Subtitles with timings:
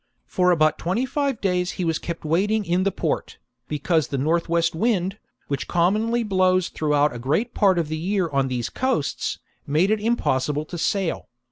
[0.25, 4.49] For about twenty five days he was kept waiting in the port, because the north
[4.49, 9.37] west wind, which commonly blows throughout a great part of the year on these coasts,
[9.67, 11.29] made it impossible to sail.